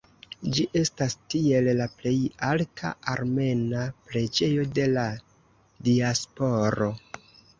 [0.57, 2.13] Ĝi estas tiel la plej
[2.47, 5.03] alta armena preĝejo de la
[5.89, 6.91] diasporo.